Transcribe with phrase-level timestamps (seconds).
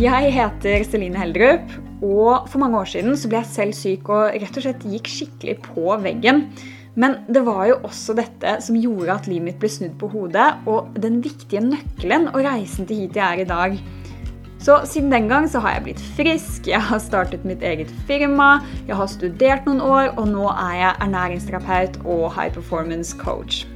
[0.00, 4.36] Jeg heter Celine Heldrup, og for mange år siden så ble jeg selv syk og
[4.40, 6.38] rett og slett gikk skikkelig på veggen.
[6.96, 10.46] Men det var jo også dette som gjorde at livet mitt ble snudd på hodet,
[10.64, 13.76] og den viktige nøkkelen og reisen til hit jeg er i dag.
[14.64, 18.62] Så siden den gang så har jeg blitt frisk, jeg har startet mitt eget firma,
[18.88, 23.66] jeg har studert noen år, og nå er jeg ernæringsterapeut og high performance coach.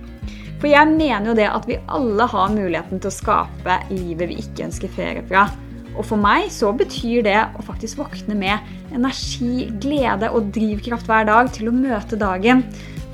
[0.57, 4.41] For jeg mener jo det at vi alle har muligheten til å skape livet vi
[4.41, 5.45] ikke ønsker ferie fra.
[5.95, 11.29] Og for meg så betyr det å faktisk våkne med energi, glede og drivkraft hver
[11.29, 12.65] dag til å møte dagen.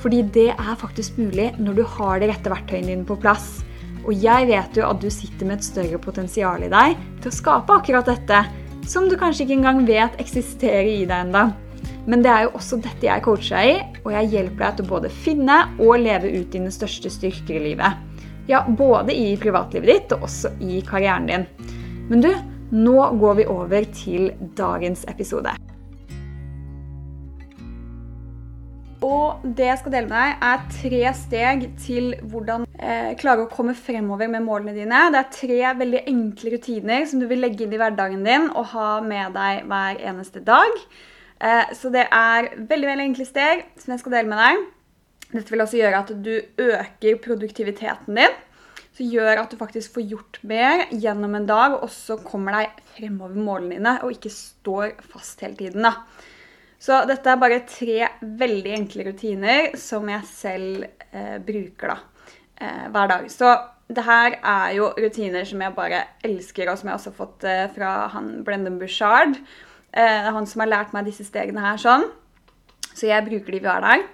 [0.00, 3.58] Fordi det er faktisk mulig når du har de rette verktøyene dine på plass.
[4.06, 7.36] Og jeg vet jo at du sitter med et større potensial i deg til å
[7.36, 8.44] skape akkurat dette,
[8.88, 11.50] som du kanskje ikke engang vet eksisterer i deg enda.
[12.08, 14.86] Men det er jo også dette jeg coacher deg i, og jeg hjelper deg til
[14.86, 18.06] å både finne og leve ut dine største styrker i livet.
[18.48, 21.44] Ja, både i privatlivet ditt og også i karrieren din.
[22.08, 22.30] Men du,
[22.70, 25.54] nå går vi over til dagens episode.
[29.00, 33.52] Og det jeg skal dele med deg, er tre steg til hvordan eh, klare å
[33.52, 35.06] komme fremover med målene dine.
[35.12, 38.68] Det er tre veldig enkle rutiner som du vil legge inn i hverdagen din og
[38.74, 40.84] ha med deg hver eneste dag.
[41.40, 44.68] Eh, så det er veldig veldig enkle steg som jeg skal dele med deg.
[45.30, 48.38] Dette vil også gjøre at du øker produktiviteten din
[49.00, 52.82] som gjør at du faktisk får gjort mer gjennom en dag, og så kommer deg
[52.96, 55.82] fremover målene dine, og ikke står fast hele tiden.
[55.82, 55.94] da.
[56.80, 61.98] Så dette er bare tre veldig enkle rutiner som jeg selv eh, bruker da,
[62.56, 63.26] eh, hver dag.
[63.30, 63.50] Så
[63.88, 67.44] det her er jo rutiner som jeg bare elsker, og som jeg også har fått
[67.44, 69.36] eh, fra han Brendan Bushard.
[69.92, 72.08] Eh, han som har lært meg disse stegene her sånn.
[72.94, 74.08] Så jeg bruker de hver dag.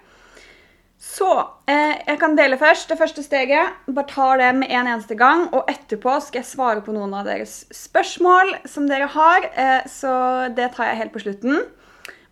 [1.06, 1.28] Så
[1.70, 2.90] eh, jeg kan dele først.
[2.90, 3.76] Det første steget.
[3.86, 5.46] Bare tar det med en eneste gang.
[5.54, 9.46] Og etterpå skal jeg svare på noen av deres spørsmål som dere har.
[9.54, 10.12] Eh, så
[10.56, 11.62] det tar jeg helt på slutten.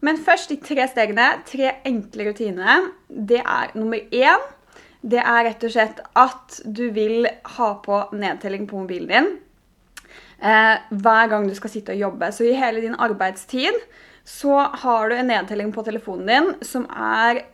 [0.04, 1.30] Men først de tre stegene.
[1.48, 2.90] Tre enkle rutiner.
[3.08, 4.50] Det er nummer én.
[5.04, 7.28] Det er rett og slett at du vil
[7.58, 9.32] ha på nedtelling på mobilen din.
[10.40, 12.32] Eh, hver gang du skal sitte og jobbe.
[12.34, 13.78] Så i hele din arbeidstid
[14.24, 17.44] så har du en nedtelling på telefonen din som er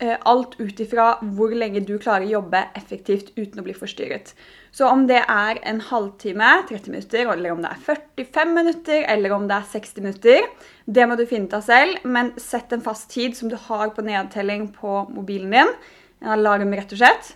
[0.00, 4.32] alt ut ifra hvor lenge du klarer å jobbe effektivt uten å bli forstyrret.
[4.72, 9.34] Så om det er en halvtime, 30 minutter, eller om det er 45 minutter, eller
[9.34, 10.46] om det er 60 minutter,
[10.86, 13.90] det må du finne ut av selv, men sett en fast tid som du har
[13.96, 15.74] på nedtelling på mobilen din.
[16.22, 17.34] En alarm, rett og slett.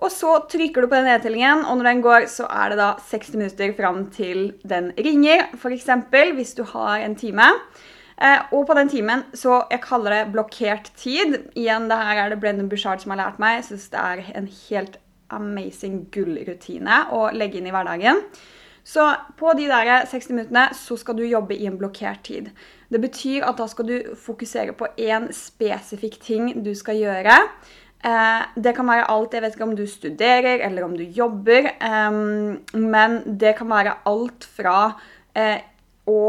[0.00, 2.90] Og så trykker du på den nedtellingen, og når den går, så er det da
[3.10, 5.50] 60 minutter fram til den ringer.
[5.58, 5.90] F.eks.
[6.38, 7.50] hvis du har en time.
[8.20, 11.38] Eh, og på den timen, så jeg kaller det blokkert tid.
[11.56, 13.60] Igjen, det her er det Brendan Bushard som har lært meg.
[13.60, 14.98] Jeg syns det er en helt
[15.32, 18.20] amazing gullrutine å legge inn i hverdagen.
[18.84, 19.06] Så
[19.40, 22.52] på de der 60 minuttene så skal du jobbe i en blokkert tid.
[22.92, 27.40] Det betyr at da skal du fokusere på én spesifikk ting du skal gjøre.
[28.04, 31.72] Eh, det kan være alt Jeg vet ikke om du studerer eller om du jobber.
[31.72, 34.90] Eh, men det kan være alt fra
[36.10, 36.22] å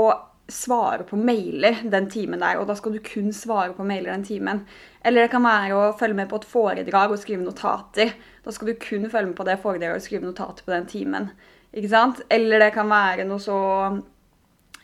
[0.51, 4.25] svare på mailer den timen der, og da skal du kun svare på mailer den
[4.28, 4.63] timen.
[5.03, 8.13] Eller det kan være å følge med på et foredrag og skrive notater.
[8.45, 11.29] Da skal du kun følge med på det foredraget og skrive notater på den timen.
[11.72, 12.23] Ikke sant?
[12.29, 13.59] Eller det kan være noe så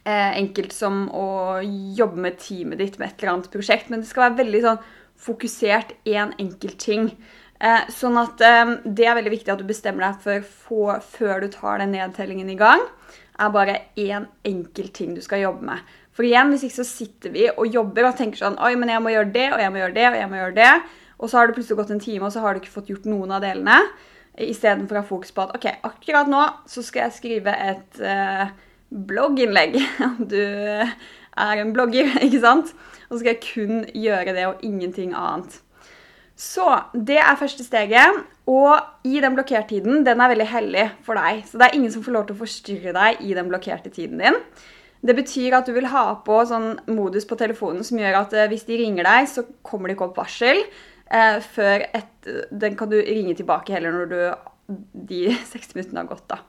[0.07, 1.27] eh, enkelt som å
[1.97, 3.91] jobbe med teamet ditt med et eller annet prosjekt.
[3.91, 4.85] Men det skal være veldig sånn
[5.27, 7.11] fokusert én en enkelt ting.
[7.57, 11.41] Eh, sånn at eh, det er veldig viktig at du bestemmer deg for, få før
[11.43, 12.83] du tar den nedtellingen i gang
[13.37, 15.95] er bare én enkelt ting du skal jobbe med.
[16.17, 19.03] For igjen, hvis ikke så sitter vi og jobber og tenker sånn Oi, men jeg
[19.05, 20.71] må gjøre det, og jeg må gjøre det, og jeg må gjøre det.
[21.17, 23.05] Og så har det plutselig gått en time, og så har du ikke fått gjort
[23.09, 23.77] noen av delene.
[24.47, 28.49] Istedenfor å ha fokus på at ok, akkurat nå så skal jeg skrive et uh,
[28.89, 29.79] blogginnlegg.
[30.33, 32.73] Du er en blogger, ikke sant?
[33.07, 35.59] Og så skal jeg kun gjøre det og ingenting annet.
[36.37, 38.23] Så det er første steget.
[38.47, 38.77] Og
[39.09, 41.41] i den blokkertiden, den er veldig hellig for deg.
[41.49, 44.21] Så det er ingen som får lov til å forstyrre deg i den blokkerte tiden
[44.21, 44.37] din.
[45.07, 48.47] Det betyr at du vil ha på sånn modus på telefonen som gjør at eh,
[48.49, 50.63] hvis de ringer deg, så kommer det ikke opp varsel.
[51.07, 54.17] Eh, før et, Den kan du ringe tilbake heller når du,
[55.09, 55.21] de
[55.53, 56.25] 60 minuttene har gått.
[56.29, 56.41] da.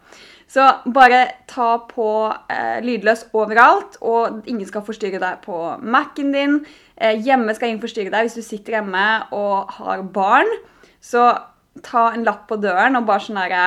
[0.49, 0.65] Så
[0.95, 2.09] bare ta på
[2.49, 6.57] eh, lydløs overalt, og ingen skal forstyrre deg på Mac-en din.
[6.97, 9.05] Eh, hjemme skal ingen forstyrre deg hvis du sitter hjemme
[9.37, 10.49] og har barn.
[11.05, 11.27] Så
[11.85, 13.67] ta en lapp på døren og bare sånn herre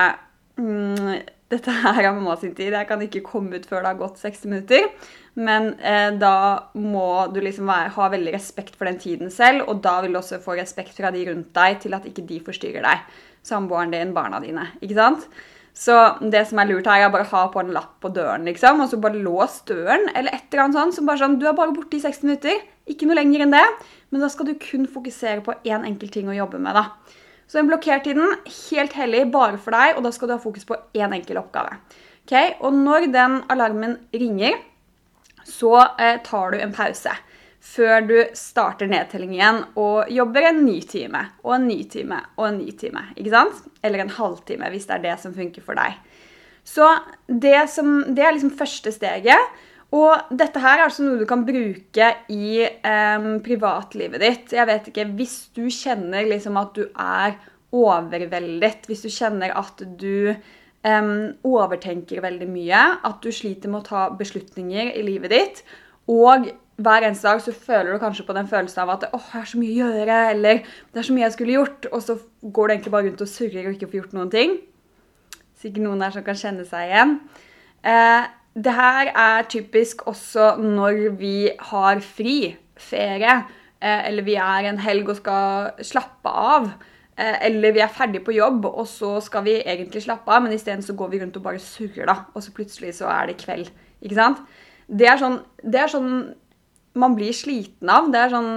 [0.57, 2.71] mm, Dette her er mamma sin tid.
[2.71, 4.85] Jeg kan ikke komme ut før det har gått 60 minutter.
[5.35, 9.81] Men eh, da må du liksom være, ha veldig respekt for den tiden selv, og
[9.83, 12.87] da vil du også få respekt fra de rundt deg til at ikke de forstyrrer
[12.87, 13.03] deg.
[13.47, 14.69] Samboeren din, barna dine.
[14.79, 15.27] ikke sant?
[15.73, 15.95] Så
[16.33, 18.81] det som er lurt her, er bare å ha på en lapp på døren, liksom,
[18.83, 20.97] og så bare lås døren, eller et eller annet sånt.
[20.97, 23.65] Som bare sånn, Du er bare borte i 60 minutter, ikke noe lenger enn det.
[24.11, 26.75] Men da skal du kun fokusere på én enkelt ting å jobbe med.
[26.75, 26.91] da.
[27.47, 28.35] Så den blokkertiden,
[28.71, 31.79] helt hellig bare for deg, og da skal du ha fokus på én enkel oppgave.
[32.25, 32.53] Okay?
[32.61, 34.59] Og når den alarmen ringer,
[35.43, 37.11] så eh, tar du en pause
[37.61, 42.47] før du starter nedtelling igjen og jobber en ny time og en ny time og
[42.47, 43.03] en ny time.
[43.15, 43.59] ikke sant?
[43.85, 45.99] Eller en halvtime, hvis det er det som funker for deg.
[46.65, 46.87] Så
[47.27, 49.59] det, som, det er liksom første steget.
[49.91, 54.55] Og dette her er altså noe du kan bruke i eh, privatlivet ditt.
[54.55, 57.37] Jeg vet ikke, Hvis du kjenner liksom at du er
[57.71, 63.89] overveldet, hvis du kjenner at du eh, overtenker veldig mye, at du sliter med å
[63.89, 65.63] ta beslutninger i livet ditt,
[66.09, 66.49] og
[66.81, 69.47] hver eneste dag så føler du kanskje på den følelsen av at åh, jeg har
[69.51, 72.67] så mye å gjøre, eller det er så mye jeg skulle gjort, og så går
[72.67, 74.59] du egentlig bare rundt og surrer og ikke får gjort noen ting.
[75.61, 77.17] Sikkert noen der som kan kjenne seg igjen.
[77.85, 81.35] Eh, det her er typisk også når vi
[81.71, 83.35] har fri, ferie,
[83.79, 86.71] eh, eller vi er en helg og skal slappe av.
[87.17, 90.55] Eh, eller vi er ferdig på jobb, og så skal vi egentlig slappe av, men
[90.55, 92.17] isteden så går vi rundt og bare surrer, da.
[92.33, 93.69] Og så plutselig så er det kveld.
[94.01, 94.41] Ikke sant?
[94.91, 96.13] Det er sånn, det er sånn
[96.93, 98.09] man blir sliten av.
[98.11, 98.51] Det er sånn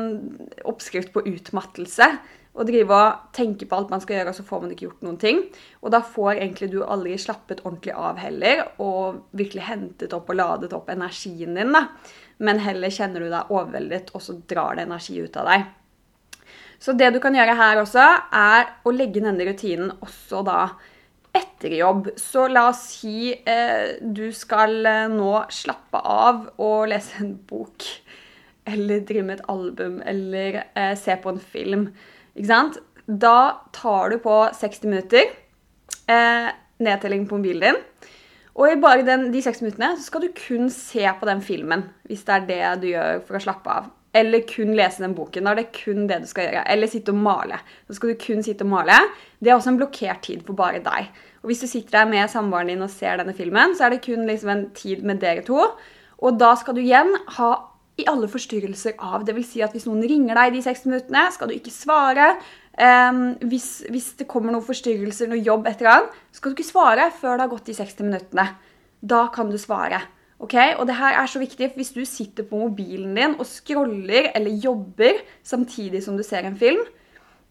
[0.71, 2.09] oppskrift på utmattelse.
[2.55, 5.07] Å drive og tenke på alt man skal gjøre, og så får man ikke gjort
[5.07, 5.41] noen ting.
[5.83, 10.39] Og da får egentlig du aldri slappet ordentlig av heller, og virkelig hentet opp og
[10.39, 11.75] ladet opp energien din.
[11.75, 11.89] da.
[12.39, 15.67] Men heller kjenner du deg overveldet, og så drar det energi ut av deg.
[16.79, 20.61] Så det du kan gjøre her også, er å legge denne rutinen også da
[21.35, 22.13] etter jobb.
[22.21, 27.87] Så la oss si eh, du skal eh, nå slappe av og lese en bok
[28.67, 31.89] eller drive med et album eller eh, se på en film.
[32.35, 32.79] Ikke sant?
[33.07, 35.27] Da tar du på 60 minutter
[36.09, 36.53] eh,
[36.85, 37.83] nedtelling på mobilen din.
[38.55, 41.89] Og i bare den, de 60 minuttene så skal du kun se på den filmen
[42.09, 43.91] hvis det er det du gjør for å slappe av.
[44.15, 45.43] Eller kun lese den boken.
[45.43, 46.63] Da er det kun det du skal gjøre.
[46.71, 47.59] Eller sitte og male.
[47.89, 49.01] Så skal du kun sitte og male.
[49.43, 51.09] Det er også en blokkert tid for bare deg.
[51.43, 54.05] Og hvis du sitter der med samboeren din og ser denne filmen, så er det
[54.07, 55.67] kun liksom en tid med dere to.
[56.23, 57.51] Og da skal du igjen ha
[58.01, 59.25] i alle forstyrrelser av.
[59.29, 62.33] Vil si at hvis noen ringer deg de 60 minuttene, skal du ikke svare.
[62.75, 67.07] Um, hvis, hvis, det kommer noen forstyrrelser, noe jobb etter annet, skal du ikke svare
[67.15, 68.49] før det har gått de 60 minuttene.
[69.05, 70.03] Da kan du svare.
[70.43, 70.57] ok?
[70.81, 74.51] Og det her er så viktig, Hvis du sitter på mobilen din og scroller eller
[74.51, 76.83] jobber samtidig som du ser en film,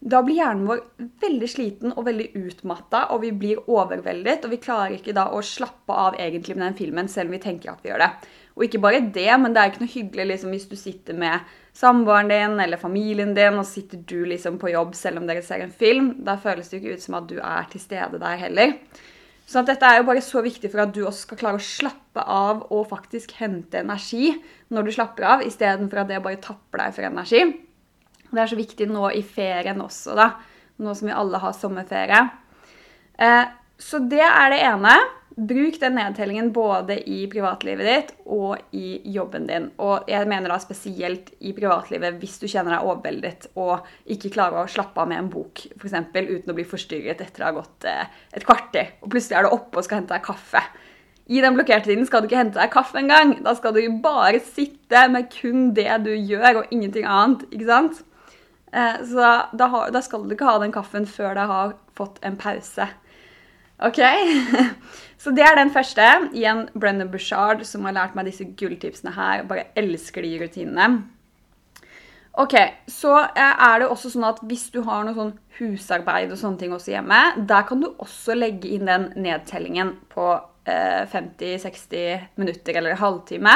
[0.04, 0.82] da blir hjernen vår
[1.22, 4.44] veldig sliten og veldig utmatta, og vi blir overveldet.
[4.44, 7.40] Og vi klarer ikke da å slappe av egentlig med den filmen, selv om vi
[7.40, 8.10] tenker at vi gjør det.
[8.54, 11.54] Og ikke bare det, men det er ikke noe hyggelig liksom, hvis du sitter med
[11.74, 15.64] samboeren din eller familien din, og sitter du liksom på jobb selv om dere ser
[15.64, 16.12] en film.
[16.26, 18.76] Da føles det jo ikke ut som at du er til stede der heller.
[19.44, 22.22] Så dette er jo bare så viktig for at du også skal klare å slappe
[22.22, 24.30] av og faktisk hente energi
[24.72, 27.42] når du slapper av, istedenfor at det bare tapper deg for energi.
[28.30, 30.30] Det er så viktig nå i ferien også, da.
[30.80, 32.22] Nå som vi alle har sommerferie.
[33.18, 33.44] Eh,
[33.84, 34.94] så det er det ene.
[35.34, 39.66] Bruk den nedtellingen både i privatlivet ditt og i jobben din.
[39.82, 44.62] Og jeg mener da spesielt i privatlivet hvis du kjenner deg overveldet og ikke klarer
[44.62, 47.56] å slappe av med en bok for eksempel, uten å bli forstyrret etter å ha
[47.58, 48.94] gått eh, et kvarter.
[49.02, 50.62] Og plutselig er du oppe og skal hente deg kaffe.
[51.26, 53.38] I den blokkerte tiden skal du ikke hente deg kaffe engang.
[53.42, 57.42] Da skal du bare sitte med kun det du gjør, og ingenting annet.
[57.50, 58.04] ikke sant?
[58.70, 62.38] Eh, så da, da skal du ikke ha den kaffen før du har fått en
[62.38, 62.86] pause.
[63.82, 64.00] Ok?
[65.24, 66.04] Så det er den første.
[66.36, 69.44] Igjen Brennan Bushard, som har lært meg disse gulltipsene her.
[69.48, 70.88] Bare elsker de rutinene.
[72.34, 72.54] Ok,
[72.90, 76.58] Så eh, er det også sånn at hvis du har noe sånn husarbeid og sånne
[76.58, 80.32] ting også hjemme, der kan du også legge inn den nedtellingen på
[80.66, 83.54] eh, 50-60 minutter eller halvtime.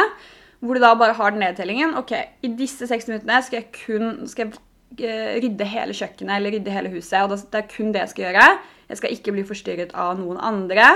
[0.62, 1.96] Hvor du da bare har den nedtellingen.
[1.98, 4.67] Ok, i disse 60 minuttene skal jeg kun skal jeg Eh,
[4.99, 7.21] rydde hele kjøkkenet eller rydde hele huset.
[7.23, 8.47] og Det er kun det jeg skal gjøre.
[8.88, 10.87] Jeg skal ikke bli forstyrret av noen andre,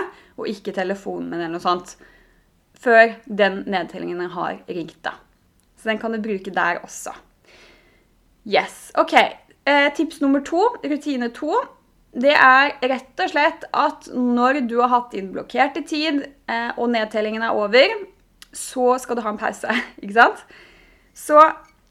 [0.40, 1.96] og ikke telefonen min eller noe sånt.
[2.82, 5.18] Før den nedtellingen jeg har ringt, da.
[5.76, 7.12] Så den kan du bruke der også.
[8.48, 8.90] Yes.
[8.98, 9.14] OK.
[9.66, 11.60] Eh, tips nummer to, rutine to,
[12.12, 16.90] det er rett og slett at når du har hatt din blokkerte tid, eh, og
[16.92, 17.94] nedtellingen er over,
[18.52, 19.68] så skal du ha en pause.
[20.02, 20.42] Ikke sant?
[21.14, 21.38] Så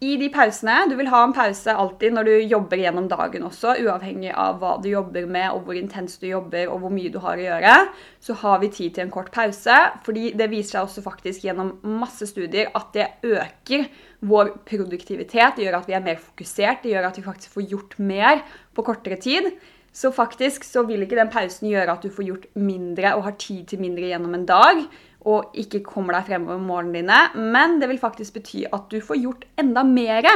[0.01, 3.75] i de pausene Du vil ha en pause alltid når du jobber gjennom dagen også,
[3.83, 7.19] uavhengig av hva du jobber med, og hvor intenst du jobber, og hvor mye du
[7.21, 7.75] har å gjøre.
[8.23, 11.75] Så har vi tid til en kort pause, fordi det viser seg også faktisk gjennom
[12.01, 13.85] masse studier at det øker
[14.25, 15.59] vår produktivitet.
[15.59, 18.41] Det gjør at vi er mer fokusert, det gjør at vi faktisk får gjort mer
[18.73, 19.51] på kortere tid.
[19.93, 23.37] Så faktisk så vil ikke den pausen gjøre at du får gjort mindre og har
[23.37, 24.85] tid til mindre gjennom en dag,
[25.29, 28.97] og ikke kommer deg fremover med målene dine, men det vil faktisk bety at du
[29.05, 30.27] får gjort enda mer,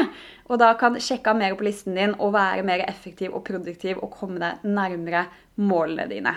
[0.46, 4.14] og da kan sjekke mer på listen din og være mer effektiv og produktiv og
[4.14, 5.26] komme deg nærmere
[5.58, 6.36] målene dine.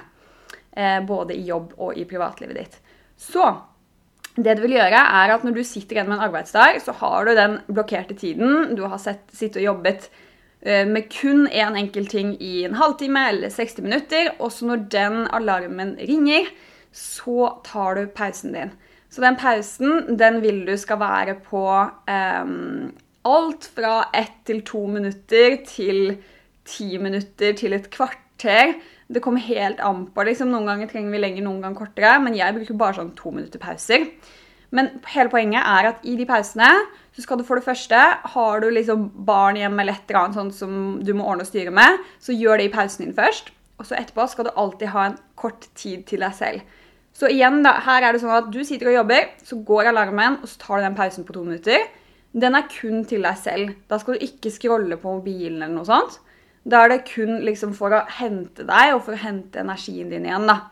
[0.72, 2.78] Eh, både i jobb og i privatlivet ditt.
[3.18, 3.44] Så
[4.38, 7.26] det du vil gjøre, er at når du sitter igjen med en arbeidsdag, så har
[7.26, 8.76] du den blokkerte tiden.
[8.78, 10.06] Du har sett, sittet og jobbet
[10.62, 14.30] eh, med kun én en enkel ting i en halvtime eller 60 minutter.
[14.38, 16.46] Og så når den alarmen ringer,
[16.92, 18.73] så tar du pausen din.
[19.09, 21.64] Så den pausen den vil du skal være på
[22.09, 22.90] um,
[23.28, 26.18] alt fra ett til to minutter til
[26.68, 28.75] ti minutter til et kvarter.
[29.09, 30.25] Det kommer helt an på.
[30.28, 30.52] Liksom.
[30.52, 32.18] Noen ganger trenger vi lenger, noen ganger kortere.
[32.21, 34.04] Men jeg bruker bare sånn to minutter pauser.
[34.71, 36.68] Men hele poenget er at i de pausene
[37.16, 37.97] så skal du for det første
[38.35, 41.49] Har du liksom barn hjemme eller et eller annet sånt som du må ordne og
[41.49, 43.49] styre med, så gjør det i pausen din først.
[43.78, 46.76] Og så etterpå skal du alltid ha en kort tid til deg selv.
[47.14, 50.38] Så igjen, da, her er det sånn at du sitter og jobber, så går alarmen,
[50.42, 51.87] og så tar du den pausen på to minutter.
[52.38, 53.73] Den er kun til deg selv.
[53.90, 56.18] Da skal du ikke scrolle på mobilen eller noe sånt.
[56.68, 60.26] Da er det kun liksom for å hente deg og for å hente energien din
[60.28, 60.47] igjen.
[60.50, 60.68] da.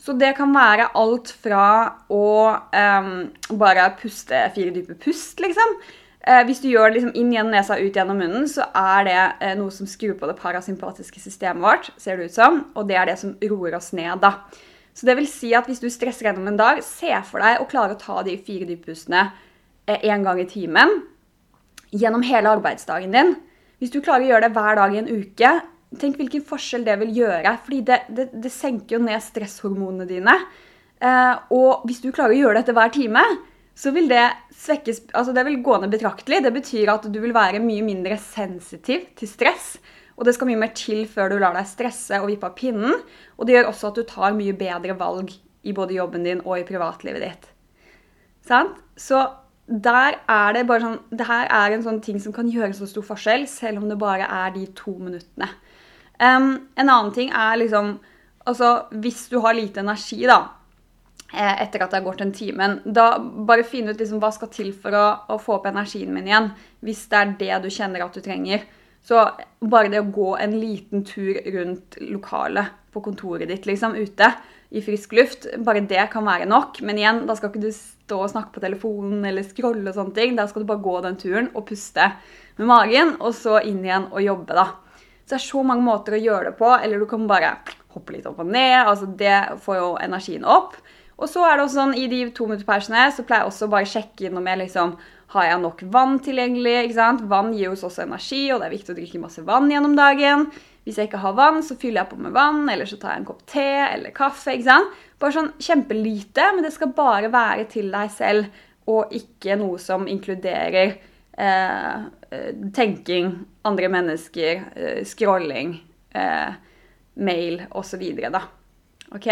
[0.00, 1.66] Så det kan være alt fra
[2.12, 2.26] å
[2.56, 3.12] um,
[3.58, 5.78] bare puste fire dype pust, liksom.
[6.26, 9.04] Eh, hvis du gjør det liksom inn gjennom nesa og ut gjennom munnen, så er
[9.06, 12.88] det eh, noe som skrur på det parasympatiske systemet vårt, ser det ut som, og
[12.88, 14.18] det er det som roer oss ned.
[14.24, 14.32] da.
[14.96, 17.68] Så det vil si at hvis du stresser gjennom en dag, se for deg å
[17.70, 19.28] klare å ta de fire dyppustene
[19.86, 20.98] én eh, gang i timen
[21.94, 23.34] gjennom hele arbeidsdagen din.
[23.78, 25.50] Hvis du klarer å gjøre det hver dag i en uke,
[26.00, 27.58] tenk hvilken forskjell det vil gjøre.
[27.62, 30.34] fordi det, det, det senker jo ned stresshormonene dine.
[30.98, 33.22] Eh, og hvis du klarer å gjøre dette hver time,
[33.76, 34.24] så vil det
[34.56, 36.40] svekkes Altså det vil gå ned betraktelig.
[36.44, 39.74] Det betyr at du vil være mye mindre sensitiv til stress.
[40.16, 42.96] Og det skal mye mer til før du lar deg stresse og vippe av pinnen.
[43.36, 45.34] Og det gjør også at du tar mye bedre valg
[45.66, 47.50] i både jobben din og i privatlivet ditt.
[48.48, 48.78] Sant?
[48.96, 49.20] Så
[49.66, 52.86] der er det bare sånn Det her er en sånn ting som kan gjøre så
[52.88, 55.50] stor forskjell, selv om det bare er de to minuttene.
[56.16, 57.98] Um, en annen ting er liksom
[58.46, 60.36] Altså, hvis du har lite energi, da,
[61.34, 64.72] etter at det har gått en time, da bare finn ut liksom hva skal til
[64.74, 66.52] for å, å, få opp energien min igjen.
[66.86, 68.66] Hvis det er det du kjenner at du trenger.
[69.06, 69.22] Så
[69.62, 74.32] bare det å gå en liten tur rundt lokalet på kontoret ditt, liksom, ute
[74.74, 76.80] i frisk luft, bare det kan være nok.
[76.86, 80.16] Men igjen, da skal ikke du stå og snakke på telefonen eller scrolle og sånne
[80.16, 80.34] ting.
[80.38, 82.10] Da skal du bare gå den turen og puste
[82.58, 84.66] med magen, og så inn igjen og jobbe, da.
[85.26, 86.70] Så det er så mange måter å gjøre det på.
[86.78, 87.56] Eller du kan bare
[87.96, 88.78] hoppe litt opp og ned.
[88.82, 90.76] altså Det får jo energien opp.
[91.16, 93.88] Og så er det også sånn, I de to minutterpausene så pleier jeg også bare
[93.88, 94.96] å sjekke inn om jeg liksom
[95.34, 96.74] har jeg nok vann tilgjengelig.
[96.84, 97.24] ikke sant?
[97.30, 100.46] Vann gir oss også energi, og det er viktig å drikke masse vann gjennom dagen.
[100.86, 103.22] Hvis jeg ikke har vann, så fyller jeg på med vann, eller så tar jeg
[103.22, 104.54] en kopp te eller kaffe.
[104.54, 105.00] ikke sant?
[105.18, 110.06] Bare sånn kjempelite, men det skal bare være til deg selv, og ikke noe som
[110.06, 113.32] inkluderer eh, eh tenking,
[113.66, 115.80] andre mennesker, eh, scrolling,
[116.14, 116.54] eh,
[117.16, 118.04] mail osv.
[118.30, 118.44] da.
[119.10, 119.26] Ok?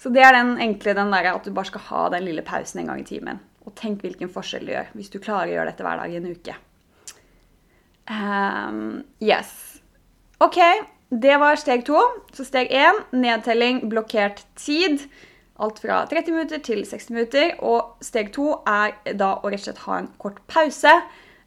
[0.00, 2.80] Så det er den enkle den der at du bare skal ha den lille pausen
[2.80, 3.40] en gang i timen.
[3.68, 6.20] Og tenk hvilken forskjell det gjør hvis du klarer å gjøre dette hver dag i
[6.20, 6.56] en uke.
[8.10, 9.50] Um, yes.
[10.40, 10.58] OK,
[11.12, 12.00] det var steg to.
[12.34, 15.04] Så steg én nedtelling, blokkert tid.
[15.60, 17.52] Alt fra 30 minutter til 60 minutter.
[17.60, 20.94] Og steg to er da å rett og slett ha en kort pause.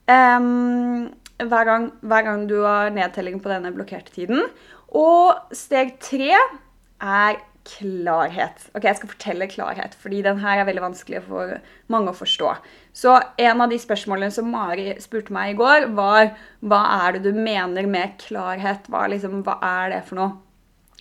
[0.05, 1.10] Um,
[1.41, 4.45] hver, gang, hver gang du har nedtelling på denne blokkerte tiden.
[4.93, 8.67] Og steg tre er klarhet.
[8.75, 11.58] Ok, Jeg skal fortelle klarhet, fordi den her er veldig vanskelig for
[11.91, 12.53] mange å forstå.
[12.93, 17.24] Så en av de spørsmålene som Mari spurte meg i går, var hva er det
[17.29, 18.89] du mener med klarhet?
[18.91, 20.39] Hva, liksom, hva er det for noe?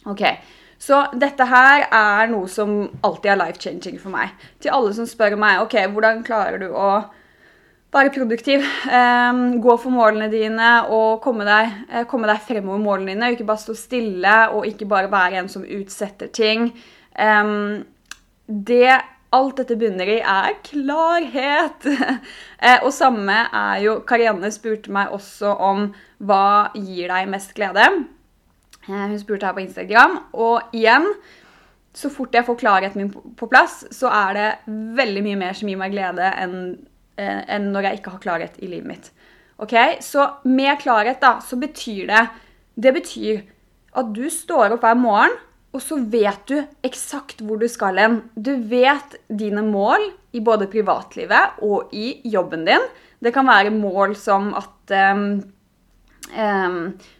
[0.06, 0.22] Ok,
[0.82, 4.32] Så dette her er noe som alltid er life-changing for meg.
[4.58, 7.04] Til alle som spør meg ok, hvordan klarer du å
[7.92, 8.64] være produktiv.
[8.88, 13.32] Um, gå for målene dine og komme deg, uh, komme deg fremover målene dine.
[13.34, 16.70] Ikke bare stå stille og ikke bare være en som utsetter ting.
[17.16, 17.82] Um,
[18.46, 19.00] det
[19.32, 21.86] alt dette bunner i, er klarhet.
[21.88, 25.90] uh, og samme er jo Karianne spurte meg også om
[26.22, 27.86] hva gir deg mest glede.
[28.88, 30.18] Uh, hun spurte her på Instagram.
[30.32, 31.10] Og igjen
[31.92, 34.46] så fort jeg får klarheten min på plass, så er det
[34.96, 38.58] veldig mye mer som gir meg glede enn Eh, enn når jeg ikke har klarhet
[38.62, 39.10] i livet mitt.
[39.62, 39.74] Ok?
[40.00, 42.26] Så med klarhet da, så betyr det
[42.74, 43.42] Det betyr
[44.00, 45.34] at du står opp hver morgen,
[45.72, 48.18] og så vet du eksakt hvor du skal hen.
[48.32, 52.86] Du vet dine mål i både privatlivet og i jobben din.
[53.20, 55.26] Det kan være mål som at um,
[56.32, 56.78] um,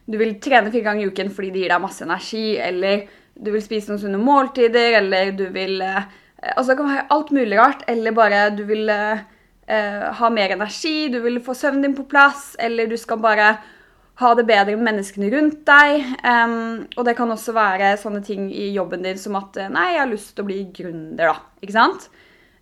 [0.08, 3.52] du vil trene fire ganger i uken fordi det gir deg masse energi, eller du
[3.54, 6.02] vil spise noen sunne måltider, eller du vil uh,
[6.42, 9.20] Altså det kan være alt mulig rart, eller bare du vil uh,
[9.68, 13.52] ha mer energi, du vil få søvnen din på plass, eller du skal bare
[14.20, 16.06] ha det bedre med menneskene rundt deg.
[16.26, 20.02] Um, og det kan også være sånne ting i jobben din som at Nei, jeg
[20.02, 21.36] har lyst til å bli gründer, da.
[21.62, 22.08] Ikke sant?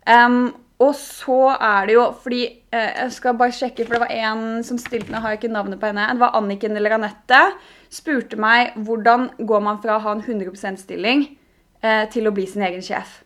[0.06, 2.40] Um, og så er det jo fordi
[2.72, 5.52] eh, Jeg skal bare sjekke, for det var en som stilte meg, jeg har ikke
[5.52, 6.06] navnet på henne.
[6.14, 7.40] Det var Anniken eller Anette.
[7.92, 11.26] Spurte meg hvordan går man fra å ha en 100 %-stilling
[11.84, 13.20] eh, til å bli sin egen sjef.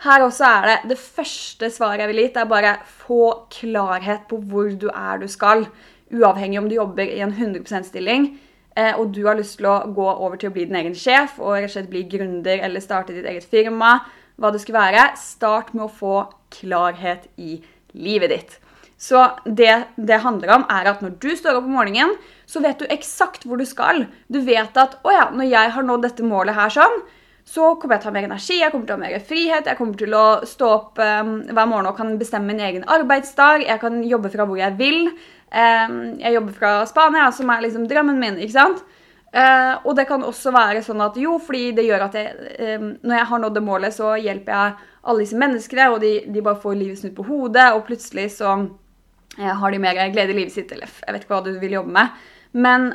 [0.00, 4.38] Her også er det Det første svaret jeg vil gi, er bare få klarhet på
[4.48, 5.66] hvor du er du skal.
[6.10, 8.30] Uavhengig om du jobber i en 100 %-stilling
[8.76, 11.36] eh, og du har lyst til å gå over til å bli din egen sjef
[11.38, 14.00] og rett og slett bli gründer eller starte ditt eget firma
[14.40, 16.16] hva det skulle være, start med å få
[16.54, 17.60] klarhet i
[17.92, 18.58] livet ditt.
[19.00, 22.16] Så det det handler om, er at når du står opp om morgenen,
[22.48, 24.06] så vet du eksakt hvor du skal.
[24.32, 27.00] Du vet at å ja, når jeg har nådd dette målet her sånn,
[27.48, 29.66] så kommer jeg til å ha mer energi, jeg kommer til å ha mer frihet,
[29.66, 33.66] jeg kommer til å stå opp um, hver morgen og kan bestemme min egen arbeidsdag,
[33.66, 35.10] jeg kan jobbe fra hvor jeg vil.
[35.50, 38.38] Um, jeg jobber fra Spania, som er liksom drømmen min.
[38.38, 38.84] ikke sant?
[39.30, 42.32] Uh, og det kan også være sånn at jo, fordi det gjør at jeg,
[42.80, 46.12] um, når jeg har nådd det målet, så hjelper jeg alle disse menneskene, og de,
[46.26, 50.34] de bare får livet snudd på hodet, og plutselig så uh, har de mer glede
[50.34, 52.20] i livet sitt, eller jeg vet ikke hva du vil jobbe med.
[52.50, 52.88] Men,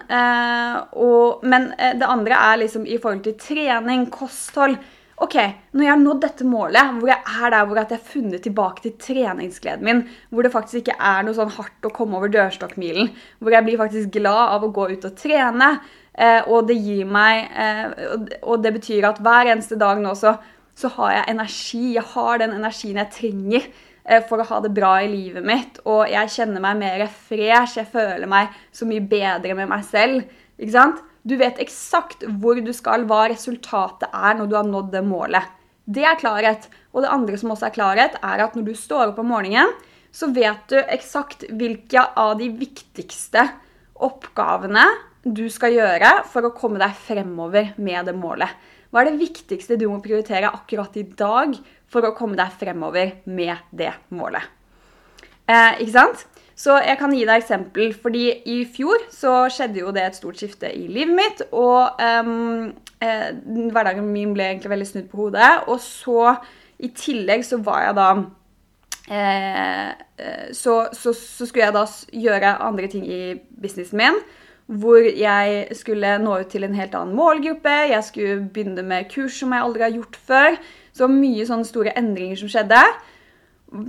[0.99, 4.75] og, men det andre er liksom i forhold til trening, kosthold.
[5.23, 5.37] Ok,
[5.71, 8.83] når jeg har nådd dette målet, hvor jeg er der hvor jeg har funnet tilbake
[8.83, 13.13] til treningsgleden min, hvor det faktisk ikke er noe sånn hardt å komme over dørstokkmilen,
[13.39, 15.69] hvor jeg blir faktisk glad av å gå ut og trene,
[16.15, 17.89] Eh, og det gir meg eh,
[18.47, 20.37] Og det betyr at hver eneste dag nå så,
[20.75, 21.83] så har jeg energi.
[21.95, 25.79] Jeg har den energien jeg trenger eh, for å ha det bra i livet mitt.
[25.87, 27.79] Og jeg kjenner meg mer fresh.
[27.79, 30.25] Jeg føler meg så mye bedre med meg selv.
[30.59, 31.03] Ikke sant?
[31.25, 35.47] Du vet eksakt hvor du skal, hva resultatet er når du har nådd det målet.
[35.85, 36.67] Det er klarhet.
[36.93, 39.73] Og det andre som også er klarhet, er at når du står opp om morgenen,
[40.15, 43.41] så vet du eksakt hvilke av de viktigste
[44.05, 44.85] oppgavene
[45.25, 48.53] du skal gjøre for å komme deg fremover med det målet?
[48.95, 51.57] Hva er det viktigste du må prioritere akkurat i dag
[51.91, 54.45] for å komme deg fremover med det målet?
[55.51, 56.21] Eh, ikke sant?
[56.55, 60.39] Så jeg kan gi deg eksempel, fordi i fjor så skjedde jo det et stort
[60.39, 61.43] skifte i livet mitt.
[61.51, 62.71] Og um,
[63.03, 63.35] eh,
[63.75, 65.51] hverdagen min ble egentlig veldig snudd på hodet.
[65.67, 66.31] Og så
[66.79, 68.09] i tillegg så var jeg da
[69.11, 71.83] eh, eh så, så, så, skulle jeg da
[72.29, 73.21] gjøre andre ting i
[73.59, 74.23] businessen min
[74.65, 77.73] hvor jeg skulle nå ut til en helt annen målgruppe.
[77.91, 80.57] Jeg skulle begynne med kurs som jeg aldri har gjort før.
[80.95, 82.79] Så mye sånne store endringer som skjedde.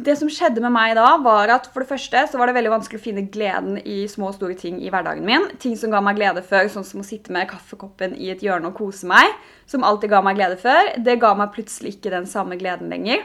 [0.07, 2.73] Det som skjedde med meg da, var at for det første så var det veldig
[2.73, 5.47] vanskelig å finne gleden i små og store ting i hverdagen min.
[5.63, 8.73] Ting som ga meg glede før, sånn som å sitte med kaffekoppen i et hjørne
[8.73, 9.37] og kose meg,
[9.71, 13.23] som alltid ga meg glede før, det ga meg plutselig ikke den samme gleden lenger.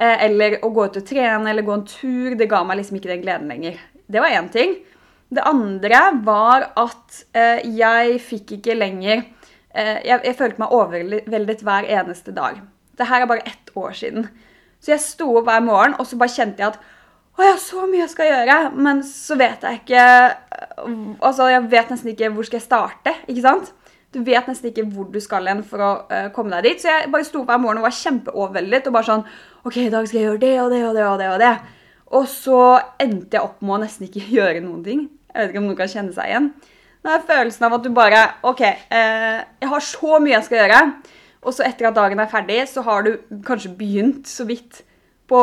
[0.00, 2.96] Eh, eller å gå ut og trene eller gå en tur, det ga meg liksom
[2.96, 3.82] ikke den gleden lenger.
[4.10, 4.78] Det var én ting.
[5.30, 11.62] Det andre var at eh, jeg fikk ikke lenger eh, jeg, jeg, følte meg overveldet
[11.66, 12.58] hver eneste dag.
[12.98, 14.26] Dette er bare ett år siden.
[14.82, 16.80] Så jeg sto opp hver morgen og så bare kjente jeg at
[17.38, 20.00] å, jeg så mye jeg skal gjøre, men så vet jeg ikke
[21.24, 23.14] altså Jeg vet nesten ikke hvor skal jeg starte.
[23.30, 23.70] ikke sant?
[24.10, 26.82] Du vet nesten ikke hvor du skal hen for å uh, komme deg dit.
[26.82, 29.24] Så jeg bare sto opp hver morgen og var kjempeoverveldet og bare sånn
[29.62, 31.30] OK, i dag skal jeg gjøre det og det og det og det.
[31.30, 31.54] Og det.
[32.18, 32.60] Og så
[33.00, 35.06] endte jeg opp med å nesten ikke gjøre noen ting.
[35.30, 36.50] Jeg vet ikke om noen kan kjenne seg igjen.
[37.00, 40.62] Det er følelsen av at du bare OK, eh, jeg har så mye jeg skal
[40.62, 40.80] gjøre.
[41.40, 43.14] Og så etter at dagen er ferdig, så har du
[43.46, 44.82] kanskje begynt så vidt
[45.30, 45.40] på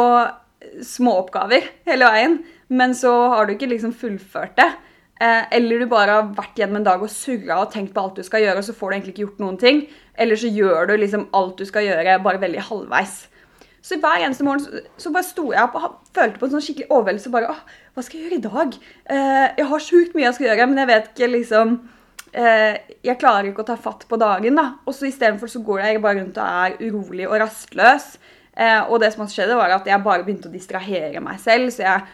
[0.86, 2.38] småoppgaver hele veien.
[2.70, 4.68] Men så har du ikke liksom fullført det.
[5.18, 8.20] Eh, eller du bare har vært gjennom en dag og surra og tenkt på alt
[8.20, 9.82] du skal gjøre, og så får du egentlig ikke gjort noen ting.
[10.14, 13.24] Eller så gjør du liksom alt du skal gjøre, bare veldig halvveis.
[13.82, 16.66] Så hver eneste morgen så, så bare sto jeg opp og følte på en sånn
[16.66, 17.34] skikkelig overveldelse.
[17.34, 18.80] bare, Åh, hva skal jeg gjøre i dag?
[19.14, 21.76] Eh, jeg har sjukt mye jeg skal gjøre, men jeg vet ikke liksom
[22.34, 24.60] eh, Jeg klarer ikke å ta fatt på dagen.
[24.60, 24.70] da.
[24.86, 28.16] Og så istedenfor så går jeg bare rundt og er urolig og rastløs.
[28.58, 31.70] Eh, og det som skjedde, var at jeg bare begynte å distrahere meg selv.
[31.74, 32.08] Så jeg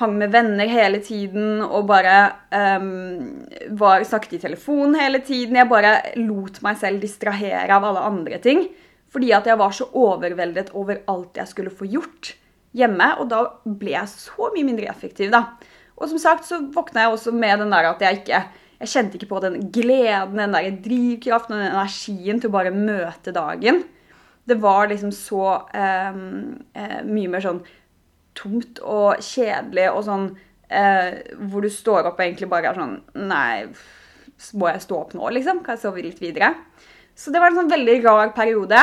[0.00, 2.32] hang med venner hele tiden og bare
[2.80, 3.44] um,
[3.76, 5.58] var snakket i telefonen hele tiden.
[5.60, 8.64] Jeg bare lot meg selv distrahere av alle andre ting.
[9.12, 12.32] Fordi at jeg var så overveldet over alt jeg skulle få gjort
[12.76, 13.10] hjemme.
[13.20, 15.44] Og da ble jeg så mye mindre effektiv, da.
[15.98, 18.44] Og som sagt så våkna jeg også med den der at jeg ikke
[18.82, 22.72] Jeg kjente ikke på den gleden, den der drivkraften og den energien til å bare
[22.74, 23.84] møte dagen.
[24.42, 27.60] Det var liksom så um, uh, mye mer sånn
[28.34, 30.26] tomt og kjedelig og sånn
[30.72, 32.96] eh, hvor du står opp og egentlig bare er sånn
[33.28, 33.68] Nei,
[34.58, 35.62] må jeg stå opp nå, liksom?
[35.64, 36.52] Kan jeg sove litt videre?
[37.14, 38.80] Så det var en sånn veldig rar periode.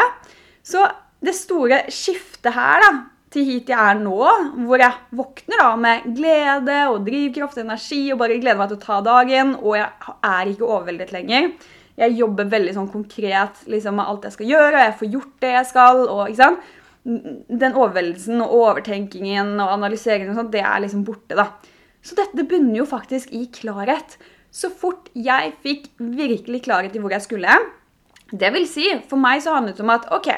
[0.65, 0.84] Så
[1.24, 2.92] det store skiftet her, da,
[3.34, 4.18] til hit jeg er nå,
[4.65, 8.80] hvor jeg våkner da med glede og drivkraft og energi og bare gleder meg til
[8.80, 11.52] å ta dagen, og jeg er ikke overveldet lenger.
[12.00, 15.34] Jeg jobber veldig sånn konkret liksom, med alt jeg skal gjøre, og jeg får gjort
[15.44, 16.04] det jeg skal.
[16.08, 16.76] og ikke sant?
[17.04, 21.36] Den overveldelsen og overtenkingen og analyseringen og sånt, det er liksom borte.
[21.36, 21.50] da.
[22.02, 24.15] Så dette bunner jo faktisk i klarhet.
[24.50, 27.60] Så fort jeg fikk virkelig klarhet i hvor jeg skulle
[28.32, 30.30] Det vil si, for meg så handlet det om at OK,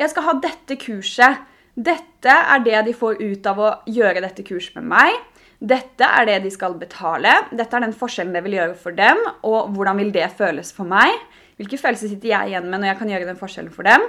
[0.00, 1.42] jeg skal ha dette kurset.
[1.74, 5.18] Dette er det de får ut av å gjøre dette kurset med meg.
[5.60, 7.32] Dette er det de skal betale.
[7.52, 9.20] Dette er den forskjellen det vil gjøre for dem.
[9.44, 11.12] Og hvordan vil det føles for meg?
[11.60, 14.06] Hvilke følelser sitter jeg igjen med når jeg kan gjøre den forskjellen for dem?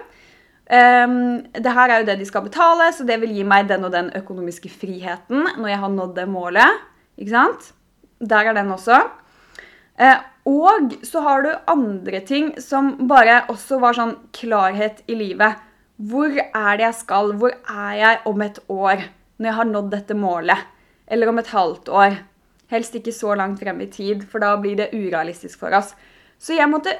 [0.71, 3.83] Um, det her er jo det de skal betale, så det vil gi meg den
[3.83, 6.85] og den økonomiske friheten når jeg har nådd det målet.
[7.19, 7.73] Ikke sant?
[8.23, 9.01] Der er den også.
[9.99, 15.59] Uh, og så har du andre ting som bare også var sånn klarhet i livet.
[16.01, 17.35] Hvor er det jeg skal?
[17.37, 19.03] Hvor er jeg om et år
[19.37, 20.65] når jeg har nådd dette målet?
[21.05, 22.17] Eller om et halvt år?
[22.73, 25.93] Helst ikke så langt frem i tid, for da blir det urealistisk for oss.
[26.41, 26.95] Så jeg måtte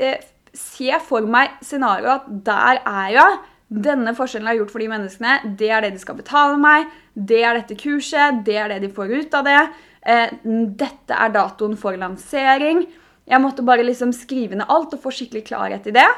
[0.00, 0.22] eh,
[0.56, 3.38] se for meg scenarioet at der er jeg.
[3.68, 6.88] Denne forskjellen jeg har gjort for de menneskene, det er det de skal betale meg.
[7.12, 9.60] Det er dette kurset, det er det de får ut av det.
[10.02, 12.84] Eh, dette er datoen for lansering.
[13.28, 16.08] Jeg måtte bare liksom skrive ned alt og få skikkelig klarhet i det.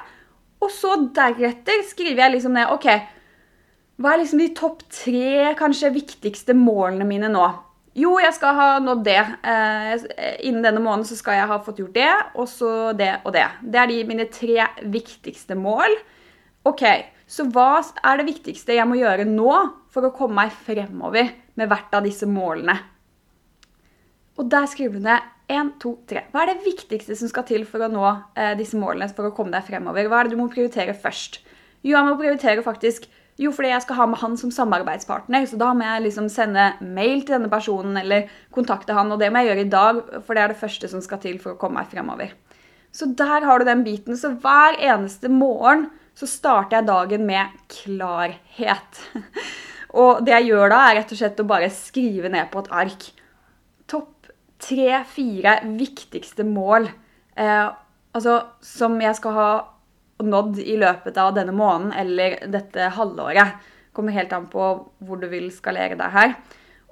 [0.61, 2.87] Og så deretter skriver jeg liksom ned OK,
[4.01, 7.49] hva er liksom de topp tre kanskje viktigste målene mine nå?
[7.99, 9.19] Jo, jeg skal ha nådd det.
[9.19, 10.05] Eh,
[10.47, 13.49] innen denne måneden så skal jeg ha fått gjort det, og så det og det.
[13.61, 15.99] Det er de mine tre viktigste mål.
[16.71, 16.85] OK,
[17.27, 19.51] så hva er det viktigste jeg må gjøre nå
[19.91, 22.79] for å komme meg fremover med hvert av disse målene?
[24.41, 26.29] Og der skriver du ned Én, to, tre.
[26.31, 28.05] Hva er det viktigste som skal til for å nå
[28.39, 30.07] eh, disse målene, for å komme deg fremover?
[30.07, 31.41] Hva er det du må prioritere først?
[31.83, 33.09] Jo, jeg må prioritere faktisk
[33.41, 35.49] jo, fordi jeg skal ha med han som samarbeidspartner.
[35.51, 39.11] Så da må jeg liksom sende mail til denne personen eller kontakte han.
[39.11, 41.41] Og det må jeg gjøre i dag, for det er det første som skal til
[41.43, 42.35] for å komme meg fremover.
[42.95, 44.19] Så der har du den biten.
[44.21, 49.07] Så hver eneste morgen så starter jeg dagen med klarhet.
[50.01, 52.71] Og det jeg gjør da, er rett og slett å bare skrive ned på et
[52.85, 53.09] ark
[54.61, 57.69] tre-fire viktigste mål eh,
[58.13, 59.51] altså, som jeg skal ha
[60.21, 63.57] nådd i løpet av denne måneden eller dette halvåret.
[63.97, 64.67] Kommer helt an på
[65.01, 66.37] hvor du vil skalere deg her.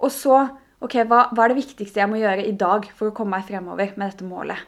[0.00, 0.40] Og så
[0.78, 3.48] OK, hva, hva er det viktigste jeg må gjøre i dag for å komme meg
[3.48, 4.60] fremover med dette målet?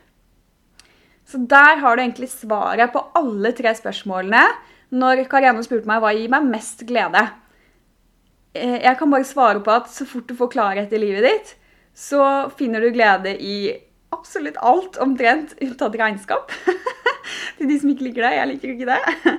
[1.30, 4.42] Så der har du egentlig svaret på alle tre spørsmålene
[4.98, 7.22] når Karianne spurte meg hva gir meg mest glede.
[8.54, 11.52] Eh, jeg kan bare svare på at så fort du får klarhet i livet ditt,
[11.96, 13.72] så finner du glede i
[14.14, 16.52] absolutt alt omtrent unntatt regnskap.
[17.58, 18.34] Til de som ikke liker det.
[18.36, 19.38] Jeg liker ikke det.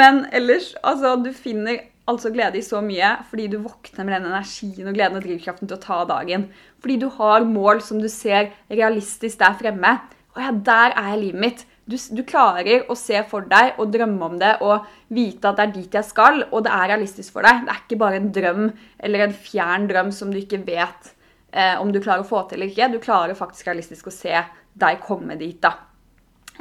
[0.00, 4.30] Men ellers, altså, du finner altså glede i så mye fordi du våkner med den
[4.32, 6.48] energien og gleden og drivkraften til å ta dagen.
[6.82, 9.98] Fordi du har mål som du ser realistisk der fremme.
[10.34, 11.62] Og ja, der er livet mitt.
[11.90, 15.64] Du, du, klarer å se for deg og drømme om det og vite at det
[15.64, 17.64] er dit jeg skal, og det er realistisk for deg.
[17.66, 18.68] Det er ikke bare en drøm
[19.02, 21.10] eller en fjern drøm som du ikke vet
[21.52, 22.90] eh, om du klarer å få til eller ikke.
[22.92, 24.44] Du klarer faktisk realistisk å se
[24.80, 25.60] deg komme dit.
[25.60, 25.74] da.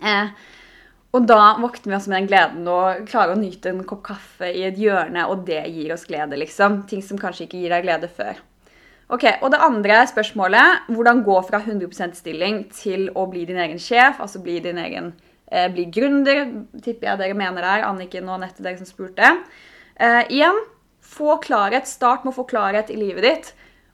[0.02, 0.32] Eh,
[1.10, 4.52] og da våkner vi også med den gleden og klarer å nyte en kopp kaffe
[4.54, 6.84] i et hjørne, og det gir oss glede, liksom.
[6.90, 8.38] Ting som kanskje ikke gir deg glede før.
[9.10, 13.82] Ok, Og det andre spørsmålet, hvordan gå fra 100% stilling til å bli din egen
[13.82, 15.16] sjef, altså bli din egen
[15.52, 16.44] eh, bli gründer,
[16.78, 19.32] tipper jeg dere mener der, Anniken og Anette, dere som spurte.
[19.98, 20.62] Eh, igjen,
[21.02, 21.90] få klarhet.
[21.90, 23.50] Start med å få klarhet i livet ditt.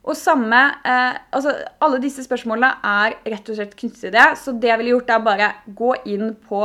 [0.06, 4.26] Og samme, eh, altså Alle disse spørsmålene er rett og slett knyttet til det.
[4.38, 6.62] Så det jeg ville gjort, er bare gå inn på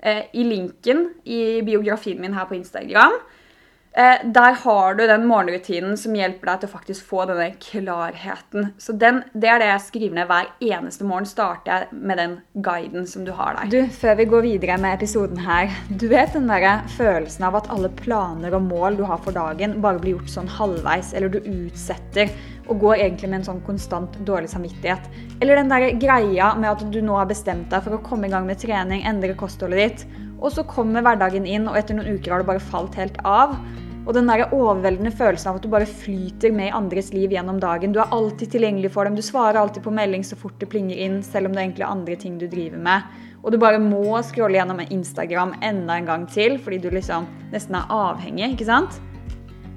[0.00, 3.18] eh, i linken i biografien min her på Instagram.
[3.98, 8.68] Eh, der har du den morgenrutinen som hjelper deg til å faktisk få denne klarheten.
[8.78, 11.26] Så den, Det er det jeg skriver ned hver eneste morgen.
[11.26, 13.70] starter jeg med den guiden som du har der.
[13.70, 15.68] Du, Før vi går videre med episoden her.
[15.90, 19.80] Du vet den der følelsen av at alle planer og mål du har for dagen,
[19.82, 22.28] bare blir gjort sånn halvveis, eller du utsetter
[22.68, 25.08] og går egentlig med en sånn konstant dårlig samvittighet.
[25.40, 28.32] Eller den der greia med at du nå har bestemt deg for å komme i
[28.32, 30.06] gang med trening, endre kostholdet ditt,
[30.38, 33.56] og så kommer hverdagen inn, og etter noen uker har du bare falt helt av.
[34.08, 37.58] Og den der overveldende følelsen av at du bare flyter med i andres liv gjennom
[37.60, 37.92] dagen.
[37.92, 40.96] Du er alltid tilgjengelig for dem, du svarer alltid på melding så fort det plinger
[40.96, 43.18] inn, selv om det egentlig er andre ting du driver med.
[43.42, 47.76] Og du bare må scrolle gjennom Instagram enda en gang til fordi du liksom nesten
[47.78, 48.98] er avhengig, ikke sant?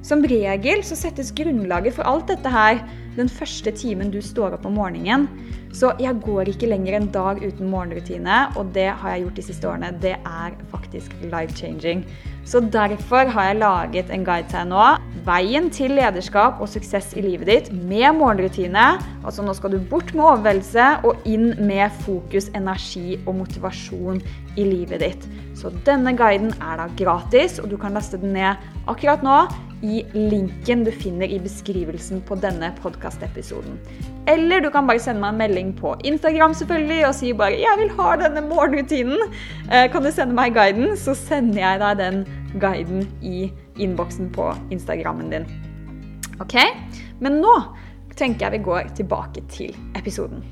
[0.02, 2.82] Som regel så settes grunnlaget for alt dette her
[3.18, 5.28] den første timen du står opp om morgenen.
[5.76, 9.46] Så jeg går ikke lenger en dag uten morgenrutine, og det har jeg gjort de
[9.46, 9.92] siste årene.
[10.04, 12.04] Det er faktisk life-changing.
[12.44, 14.88] Så derfor har jeg laget en guide til deg nå.
[15.28, 18.88] Veien til lederskap og suksess i livet ditt med morgenrutine.
[19.22, 24.20] Altså nå skal du bort med overveldelse og inn med fokus, energi og motivasjon
[24.58, 25.28] i livet ditt.
[25.56, 28.60] Så denne guiden er da gratis, og du kan laste den ned
[28.90, 29.44] akkurat nå
[29.82, 33.80] i linken du finner i beskrivelsen på denne podkastepisoden.
[34.30, 37.78] Eller du kan bare sende meg en melding på Instagram selvfølgelig og si bare 'Jeg
[37.80, 39.34] vil ha denne morgenrutinen'.
[39.72, 42.26] Eh, kan du sende meg guiden, så sender jeg deg den
[42.60, 45.46] guiden i innboksen på Instagrammen din.
[46.39, 46.56] Ok?
[47.20, 47.56] Men nå
[48.15, 50.44] tenker jeg vi går tilbake til episoden.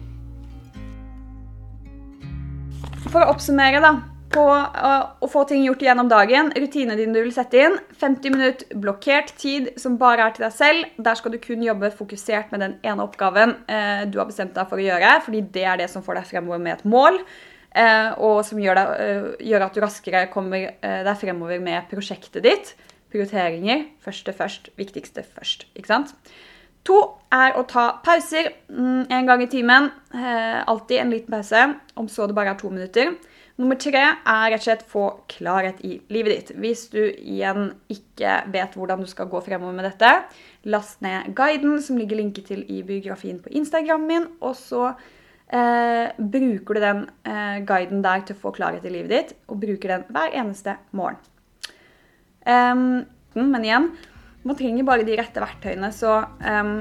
[3.09, 6.51] For å oppsummere, da på å få ting gjort gjennom dagen.
[6.53, 7.77] Rutinene dine du vil sette inn.
[7.99, 10.89] 50 minutter blokkert tid som bare er til deg selv.
[11.01, 14.69] Der skal du kun jobbe fokusert med den ene oppgaven eh, du har bestemt deg
[14.69, 15.15] for å gjøre.
[15.25, 17.17] Fordi det er det som får deg fremover med et mål.
[17.69, 21.89] Eh, og som gjør, deg, eh, gjør, at du raskere kommer eh, deg fremover med
[21.89, 22.75] prosjektet ditt.
[23.09, 23.87] Prioriteringer.
[24.05, 25.65] Første først, viktigste først.
[25.73, 26.13] Ikke sant?
[26.87, 26.99] To
[27.33, 29.89] er å ta pauser mm, en gang i timen.
[30.13, 31.65] Eh, alltid en liten pause,
[31.99, 33.17] om så det bare er to minutter.
[33.59, 36.51] Nummer tre er rett og slett få klarhet i livet ditt.
[36.63, 40.11] Hvis du igjen ikke vet hvordan du skal gå fremover med dette,
[40.71, 44.93] last ned guiden som ligger linket til i biografien på Instagram min, og så
[45.51, 49.59] eh, bruker du den eh, guiden der til å få klarhet i livet ditt, og
[49.65, 51.19] bruker den hver eneste morgen.
[52.47, 53.03] Um,
[53.35, 53.89] men igjen,
[54.47, 56.77] man trenger bare de rette verktøyene, så, um,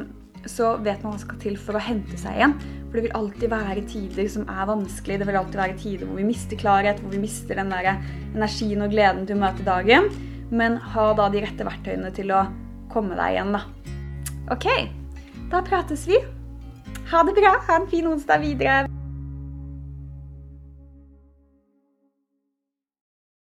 [0.50, 2.54] så vet man hva som skal til for å hente seg igjen.
[2.88, 5.18] For det vil alltid være tider som er vanskelig.
[5.20, 8.84] Det vil alltid være tider hvor vi mister klarhet, hvor vi mister den der energien
[8.84, 10.08] og gleden til å møte dagen.
[10.48, 12.46] Men ha da de rette verktøyene til å
[12.92, 13.66] komme deg igjen, da.
[14.48, 14.68] OK,
[15.52, 16.22] da prates vi.
[17.12, 17.58] Ha det bra.
[17.68, 18.87] Ha en fin onsdag videre.